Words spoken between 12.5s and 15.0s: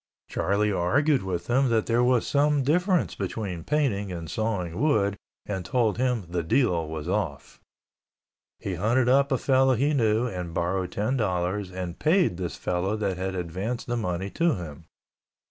fellow that had advanced the money to him.